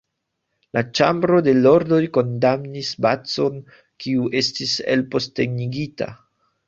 [0.77, 3.61] La Ĉambro de Lordoj kondamnis Bacon,
[4.05, 6.09] kiu estis elpostenigita.